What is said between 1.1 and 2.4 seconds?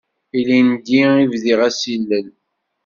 i bdiɣ asilel.